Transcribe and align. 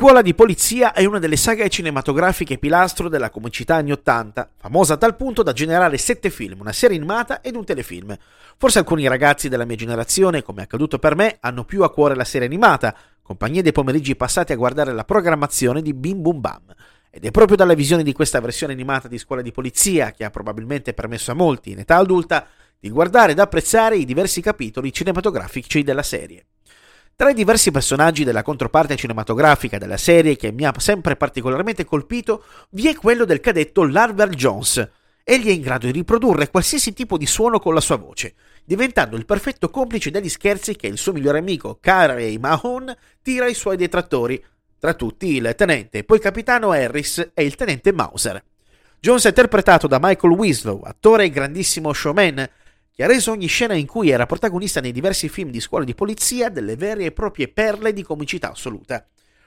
Scuola 0.00 0.22
di 0.22 0.34
polizia 0.34 0.94
è 0.94 1.04
una 1.04 1.18
delle 1.18 1.36
saghe 1.36 1.68
cinematografiche 1.68 2.56
pilastro 2.56 3.10
della 3.10 3.28
comicità 3.28 3.74
anni 3.74 3.92
80, 3.92 4.52
famosa 4.56 4.94
a 4.94 4.96
tal 4.96 5.14
punto 5.14 5.42
da 5.42 5.52
generare 5.52 5.98
sette 5.98 6.30
film, 6.30 6.60
una 6.60 6.72
serie 6.72 6.96
animata 6.96 7.42
ed 7.42 7.54
un 7.54 7.66
telefilm. 7.66 8.16
Forse 8.56 8.78
alcuni 8.78 9.06
ragazzi 9.06 9.50
della 9.50 9.66
mia 9.66 9.76
generazione, 9.76 10.42
come 10.42 10.62
è 10.62 10.64
accaduto 10.64 10.98
per 10.98 11.16
me, 11.16 11.36
hanno 11.40 11.66
più 11.66 11.82
a 11.82 11.90
cuore 11.92 12.14
la 12.14 12.24
serie 12.24 12.46
animata, 12.46 12.96
compagnie 13.20 13.60
dei 13.60 13.72
pomeriggi 13.72 14.16
passati 14.16 14.54
a 14.54 14.56
guardare 14.56 14.94
la 14.94 15.04
programmazione 15.04 15.82
di 15.82 15.92
Bim 15.92 16.22
Bum 16.22 16.40
Bam. 16.40 16.74
Ed 17.10 17.26
è 17.26 17.30
proprio 17.30 17.58
dalla 17.58 17.74
visione 17.74 18.02
di 18.02 18.14
questa 18.14 18.40
versione 18.40 18.72
animata 18.72 19.06
di 19.06 19.18
Scuola 19.18 19.42
di 19.42 19.52
Polizia 19.52 20.12
che 20.12 20.24
ha 20.24 20.30
probabilmente 20.30 20.94
permesso 20.94 21.32
a 21.32 21.34
molti, 21.34 21.72
in 21.72 21.80
età 21.80 21.96
adulta, 21.96 22.46
di 22.78 22.88
guardare 22.88 23.32
ed 23.32 23.38
apprezzare 23.38 23.98
i 23.98 24.06
diversi 24.06 24.40
capitoli 24.40 24.94
cinematografici 24.94 25.82
della 25.82 26.02
serie. 26.02 26.46
Tra 27.20 27.28
i 27.28 27.34
diversi 27.34 27.70
personaggi 27.70 28.24
della 28.24 28.42
controparte 28.42 28.96
cinematografica 28.96 29.76
della 29.76 29.98
serie 29.98 30.36
che 30.36 30.52
mi 30.52 30.64
ha 30.64 30.72
sempre 30.78 31.16
particolarmente 31.16 31.84
colpito 31.84 32.44
vi 32.70 32.88
è 32.88 32.96
quello 32.96 33.26
del 33.26 33.40
cadetto 33.40 33.84
Larver 33.84 34.30
Jones. 34.30 34.88
Egli 35.22 35.48
è 35.48 35.50
in 35.50 35.60
grado 35.60 35.84
di 35.84 35.92
riprodurre 35.92 36.48
qualsiasi 36.48 36.94
tipo 36.94 37.18
di 37.18 37.26
suono 37.26 37.58
con 37.58 37.74
la 37.74 37.82
sua 37.82 37.98
voce, 37.98 38.32
diventando 38.64 39.16
il 39.16 39.26
perfetto 39.26 39.68
complice 39.68 40.10
degli 40.10 40.30
scherzi 40.30 40.74
che 40.76 40.86
il 40.86 40.96
suo 40.96 41.12
migliore 41.12 41.40
amico 41.40 41.76
Carey 41.78 42.38
Mahon 42.38 42.96
tira 43.20 43.44
ai 43.44 43.52
suoi 43.52 43.76
detrattori, 43.76 44.42
tra 44.78 44.94
tutti 44.94 45.36
il 45.36 45.52
tenente, 45.54 46.04
poi 46.04 46.20
capitano 46.20 46.70
Harris 46.70 47.32
e 47.34 47.44
il 47.44 47.54
tenente 47.54 47.92
Mauser. 47.92 48.42
Jones 48.98 49.24
è 49.24 49.28
interpretato 49.28 49.86
da 49.86 49.98
Michael 50.00 50.32
Winslow, 50.32 50.80
attore 50.84 51.24
e 51.24 51.30
grandissimo 51.30 51.92
showman, 51.92 52.48
che 53.00 53.06
ha 53.06 53.08
reso 53.08 53.30
ogni 53.30 53.46
scena 53.46 53.72
in 53.72 53.86
cui 53.86 54.10
era 54.10 54.26
protagonista 54.26 54.82
nei 54.82 54.92
diversi 54.92 55.30
film 55.30 55.48
di 55.48 55.58
scuola 55.58 55.86
di 55.86 55.94
polizia 55.94 56.50
delle 56.50 56.76
vere 56.76 57.06
e 57.06 57.12
proprie 57.12 57.48
perle 57.48 57.94
di 57.94 58.02
comicità 58.02 58.50
assoluta. 58.50 59.06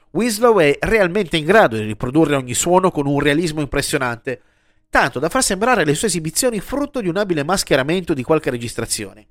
Winslow 0.09 0.57
è 0.57 0.75
realmente 0.79 1.37
in 1.37 1.45
grado 1.45 1.75
di 1.75 1.83
riprodurre 1.83 2.35
ogni 2.35 2.55
suono 2.55 2.89
con 2.89 3.05
un 3.05 3.19
realismo 3.19 3.61
impressionante, 3.61 4.41
tanto 4.89 5.19
da 5.19 5.29
far 5.29 5.43
sembrare 5.43 5.85
le 5.85 5.93
sue 5.93 6.07
esibizioni 6.07 6.59
frutto 6.61 6.99
di 6.99 7.07
un 7.07 7.15
abile 7.15 7.43
mascheramento 7.43 8.15
di 8.15 8.23
qualche 8.23 8.49
registrazione. 8.49 9.27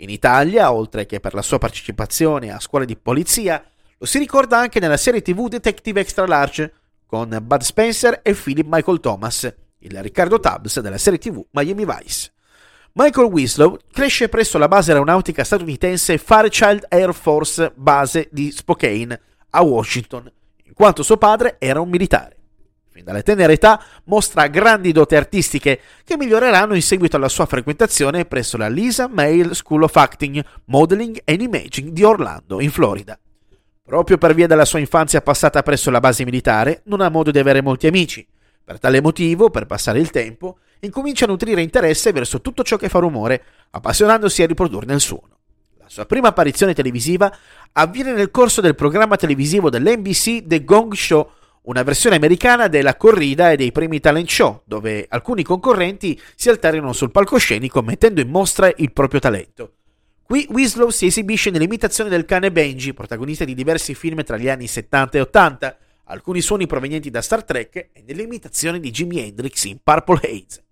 In 0.00 0.10
Italia, 0.10 0.70
oltre 0.70 1.06
che 1.06 1.20
per 1.20 1.32
la 1.32 1.40
sua 1.40 1.56
partecipazione 1.56 2.52
a 2.52 2.60
scuole 2.60 2.84
di 2.84 2.98
polizia, 2.98 3.64
lo 3.96 4.04
si 4.04 4.18
ricorda 4.18 4.58
anche 4.58 4.80
nella 4.80 4.98
serie 4.98 5.22
TV 5.22 5.48
Detective 5.48 6.00
Extra 6.00 6.26
Large, 6.26 6.74
con 7.06 7.34
Bud 7.40 7.62
Spencer 7.62 8.20
e 8.22 8.34
Philip 8.34 8.66
Michael 8.68 9.00
Thomas, 9.00 9.50
il 9.78 10.02
Riccardo 10.02 10.40
Tubbs 10.40 10.78
della 10.80 10.98
serie 10.98 11.18
TV 11.18 11.42
Miami 11.52 11.86
Vice. 11.86 12.34
Michael 12.98 13.26
Winslow 13.26 13.76
cresce 13.92 14.30
presso 14.30 14.56
la 14.56 14.68
base 14.68 14.90
aeronautica 14.90 15.44
statunitense 15.44 16.16
Fairchild 16.16 16.86
Air 16.88 17.12
Force 17.12 17.70
Base 17.76 18.30
di 18.32 18.50
Spokane, 18.50 19.20
a 19.50 19.62
Washington, 19.62 20.32
in 20.64 20.72
quanto 20.72 21.02
suo 21.02 21.18
padre 21.18 21.56
era 21.58 21.78
un 21.78 21.90
militare. 21.90 22.38
Fin 22.90 23.04
dalle 23.04 23.22
tenera 23.22 23.52
età 23.52 23.84
mostra 24.04 24.46
grandi 24.46 24.92
doti 24.92 25.14
artistiche 25.14 25.78
che 26.04 26.16
miglioreranno 26.16 26.74
in 26.74 26.80
seguito 26.80 27.16
alla 27.16 27.28
sua 27.28 27.44
frequentazione 27.44 28.24
presso 28.24 28.56
la 28.56 28.68
Lisa 28.68 29.08
Mail 29.08 29.54
School 29.54 29.82
of 29.82 29.94
Acting, 29.94 30.42
Modeling 30.64 31.20
and 31.26 31.42
Imaging 31.42 31.90
di 31.90 32.02
Orlando, 32.02 32.62
in 32.62 32.70
Florida. 32.70 33.18
Proprio 33.84 34.16
per 34.16 34.32
via 34.32 34.46
della 34.46 34.64
sua 34.64 34.78
infanzia 34.78 35.20
passata 35.20 35.62
presso 35.62 35.90
la 35.90 36.00
base 36.00 36.24
militare, 36.24 36.80
non 36.86 37.02
ha 37.02 37.10
modo 37.10 37.30
di 37.30 37.38
avere 37.38 37.60
molti 37.60 37.86
amici. 37.86 38.26
Per 38.64 38.80
tale 38.80 39.02
motivo, 39.02 39.50
per 39.50 39.66
passare 39.66 39.98
il 40.00 40.08
tempo, 40.08 40.60
incomincia 40.80 41.24
a 41.24 41.28
nutrire 41.28 41.62
interesse 41.62 42.12
verso 42.12 42.40
tutto 42.40 42.62
ciò 42.62 42.76
che 42.76 42.88
fa 42.88 42.98
rumore, 42.98 43.42
appassionandosi 43.70 44.42
a 44.42 44.46
riprodurne 44.46 44.94
il 44.94 45.00
suono. 45.00 45.38
La 45.78 45.88
sua 45.88 46.06
prima 46.06 46.28
apparizione 46.28 46.74
televisiva 46.74 47.32
avviene 47.72 48.12
nel 48.12 48.32
corso 48.32 48.60
del 48.60 48.74
programma 48.74 49.16
televisivo 49.16 49.70
dell'NBC 49.70 50.44
The 50.44 50.64
Gong 50.64 50.92
Show, 50.94 51.30
una 51.62 51.82
versione 51.82 52.16
americana 52.16 52.68
della 52.68 52.96
corrida 52.96 53.50
e 53.50 53.56
dei 53.56 53.72
primi 53.72 54.00
talent 54.00 54.28
show, 54.28 54.62
dove 54.64 55.06
alcuni 55.08 55.42
concorrenti 55.42 56.20
si 56.34 56.48
alternano 56.48 56.92
sul 56.92 57.10
palcoscenico 57.10 57.82
mettendo 57.82 58.20
in 58.20 58.28
mostra 58.28 58.70
il 58.74 58.92
proprio 58.92 59.20
talento. 59.20 59.72
Qui 60.22 60.48
Winslow 60.50 60.90
si 60.90 61.06
esibisce 61.06 61.50
nell'imitazione 61.50 62.10
del 62.10 62.24
cane 62.24 62.50
Benji, 62.50 62.92
protagonista 62.92 63.44
di 63.44 63.54
diversi 63.54 63.94
film 63.94 64.24
tra 64.24 64.36
gli 64.36 64.48
anni 64.48 64.66
70 64.66 65.18
e 65.18 65.20
80, 65.20 65.78
alcuni 66.06 66.40
suoni 66.40 66.66
provenienti 66.66 67.10
da 67.10 67.22
Star 67.22 67.44
Trek 67.44 67.76
e 67.92 68.02
nell'imitazione 68.04 68.80
di 68.80 68.90
Jimi 68.90 69.20
Hendrix 69.20 69.64
in 69.64 69.78
Purple 69.82 70.20
Haze. 70.22 70.65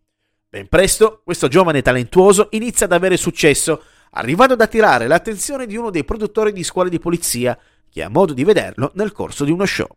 Ben 0.55 0.69
presto, 0.69 1.23
questo 1.25 1.49
giovane 1.49 1.83
talentuoso 1.83 2.47
inizia 2.53 2.87
ad 2.87 2.93
avere 2.93 3.17
successo, 3.17 3.83
arrivando 4.13 4.53
ad 4.55 4.61
attirare 4.61 5.09
l'attenzione 5.09 5.67
di 5.67 5.77
uno 5.77 5.91
dei 5.91 6.05
produttori 6.05 6.53
di 6.53 6.63
scuole 6.63 6.91
di 6.91 7.01
polizia, 7.01 7.59
che 7.91 8.05
ha 8.05 8.09
modo 8.09 8.33
di 8.33 8.45
vederlo 8.45 8.93
nel 8.95 9.11
corso 9.11 9.45
di 9.45 9.51
uno 9.51 9.67
show. 9.67 9.89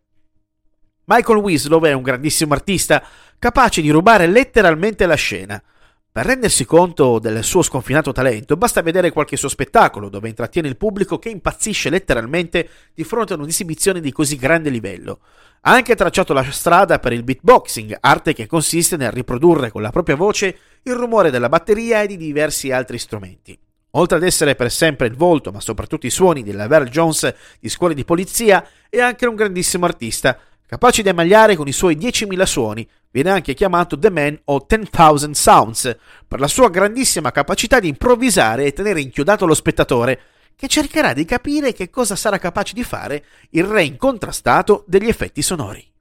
Michael 1.04 1.38
Winslow 1.38 1.80
è 1.84 1.92
un 1.92 2.02
grandissimo 2.02 2.54
artista, 2.54 3.04
capace 3.38 3.80
di 3.82 3.90
rubare 3.90 4.26
letteralmente 4.26 5.06
la 5.06 5.14
scena. 5.14 5.62
Per 6.10 6.26
rendersi 6.26 6.64
conto 6.64 7.18
del 7.18 7.44
suo 7.44 7.62
sconfinato 7.62 8.12
talento, 8.12 8.56
basta 8.56 8.82
vedere 8.82 9.12
qualche 9.12 9.36
suo 9.36 9.48
spettacolo 9.48 10.08
dove 10.08 10.28
intrattiene 10.28 10.66
il 10.66 10.76
pubblico 10.76 11.18
che 11.18 11.28
impazzisce 11.28 11.90
letteralmente 11.90 12.68
di 12.94 13.04
fronte 13.04 13.34
a 13.34 13.36
un'esibizione 13.36 14.00
di 14.00 14.10
così 14.10 14.36
grande 14.36 14.70
livello. 14.70 15.20
Ha 15.60 15.72
anche 15.72 15.94
tracciato 15.94 16.32
la 16.32 16.42
strada 16.50 16.98
per 16.98 17.12
il 17.12 17.22
beatboxing, 17.22 17.98
arte 18.00 18.32
che 18.32 18.46
consiste 18.46 18.96
nel 18.96 19.12
riprodurre 19.12 19.70
con 19.70 19.82
la 19.82 19.90
propria 19.90 20.16
voce 20.16 20.56
il 20.82 20.94
rumore 20.94 21.30
della 21.30 21.48
batteria 21.48 22.02
e 22.02 22.06
di 22.06 22.16
diversi 22.16 22.72
altri 22.72 22.98
strumenti. 22.98 23.56
Oltre 23.92 24.16
ad 24.16 24.22
essere 24.22 24.54
per 24.54 24.70
sempre 24.70 25.06
il 25.06 25.14
volto, 25.14 25.50
ma 25.50 25.60
soprattutto 25.60 26.06
i 26.06 26.10
suoni 26.10 26.42
di 26.42 26.52
Laverne 26.52 26.90
Jones 26.90 27.34
di 27.60 27.68
scuole 27.68 27.94
di 27.94 28.04
polizia, 28.04 28.66
è 28.88 29.00
anche 29.00 29.26
un 29.26 29.34
grandissimo 29.34 29.86
artista, 29.86 30.38
capace 30.68 31.02
di 31.02 31.08
ammagliare 31.08 31.56
con 31.56 31.66
i 31.66 31.72
suoi 31.72 31.96
10.000 31.96 32.42
suoni, 32.44 32.88
Viene 33.10 33.30
anche 33.30 33.54
chiamato 33.54 33.98
The 33.98 34.10
Man 34.10 34.38
o 34.44 34.64
10,000 34.66 35.32
Sounds 35.32 35.96
per 36.26 36.40
la 36.40 36.46
sua 36.46 36.68
grandissima 36.68 37.32
capacità 37.32 37.80
di 37.80 37.88
improvvisare 37.88 38.66
e 38.66 38.72
tenere 38.72 39.00
inchiodato 39.00 39.46
lo 39.46 39.54
spettatore, 39.54 40.20
che 40.54 40.68
cercherà 40.68 41.14
di 41.14 41.24
capire 41.24 41.72
che 41.72 41.88
cosa 41.88 42.16
sarà 42.16 42.38
capace 42.38 42.74
di 42.74 42.84
fare 42.84 43.24
il 43.50 43.64
re 43.64 43.84
incontrastato 43.84 44.84
degli 44.86 45.08
effetti 45.08 45.40
sonori. 45.40 45.97